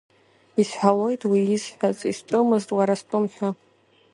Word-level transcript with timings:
Исҳәалоит 0.61 1.21
уи, 1.29 1.41
исҳәац, 1.55 1.99
стәымызт, 2.17 2.69
уара, 2.77 2.93
стәым 3.01 3.25
ҳәа. 3.33 3.49